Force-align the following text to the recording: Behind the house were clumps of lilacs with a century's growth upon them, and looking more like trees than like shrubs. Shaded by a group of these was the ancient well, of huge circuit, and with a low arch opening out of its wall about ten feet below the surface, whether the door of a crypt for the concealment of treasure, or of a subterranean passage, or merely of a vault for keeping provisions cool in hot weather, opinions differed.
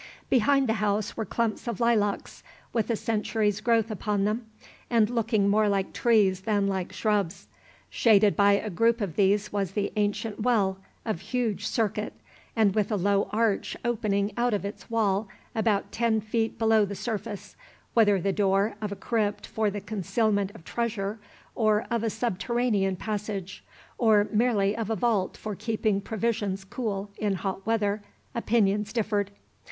Behind 0.31 0.67
the 0.67 0.73
house 0.81 1.15
were 1.15 1.25
clumps 1.25 1.67
of 1.67 1.79
lilacs 1.79 2.41
with 2.73 2.89
a 2.89 2.95
century's 2.95 3.61
growth 3.61 3.91
upon 3.91 4.23
them, 4.25 4.47
and 4.89 5.11
looking 5.11 5.47
more 5.47 5.69
like 5.69 5.93
trees 5.93 6.41
than 6.41 6.65
like 6.65 6.91
shrubs. 6.91 7.47
Shaded 7.87 8.35
by 8.35 8.53
a 8.53 8.71
group 8.71 8.99
of 8.99 9.15
these 9.15 9.53
was 9.53 9.73
the 9.73 9.93
ancient 9.95 10.39
well, 10.39 10.79
of 11.05 11.21
huge 11.21 11.67
circuit, 11.67 12.13
and 12.55 12.73
with 12.73 12.91
a 12.91 12.95
low 12.95 13.29
arch 13.31 13.77
opening 13.85 14.31
out 14.37 14.55
of 14.55 14.65
its 14.65 14.89
wall 14.89 15.27
about 15.53 15.91
ten 15.91 16.19
feet 16.19 16.57
below 16.57 16.83
the 16.83 16.95
surface, 16.95 17.55
whether 17.93 18.19
the 18.19 18.33
door 18.33 18.73
of 18.81 18.91
a 18.91 18.95
crypt 18.95 19.45
for 19.45 19.69
the 19.69 19.81
concealment 19.81 20.49
of 20.55 20.63
treasure, 20.65 21.19
or 21.53 21.85
of 21.91 22.01
a 22.01 22.09
subterranean 22.09 22.95
passage, 22.95 23.63
or 23.99 24.27
merely 24.31 24.75
of 24.75 24.89
a 24.89 24.95
vault 24.95 25.37
for 25.37 25.53
keeping 25.55 26.01
provisions 26.01 26.63
cool 26.63 27.11
in 27.19 27.35
hot 27.35 27.63
weather, 27.67 28.01
opinions 28.33 28.91
differed. 28.91 29.29